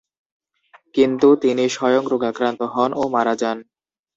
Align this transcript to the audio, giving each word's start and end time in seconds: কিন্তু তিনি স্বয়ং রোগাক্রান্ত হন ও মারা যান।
কিন্তু 0.95 1.27
তিনি 1.43 1.63
স্বয়ং 1.75 2.03
রোগাক্রান্ত 2.11 2.61
হন 2.73 2.91
ও 2.93 3.03
মারা 3.15 3.33
যান। 3.41 3.57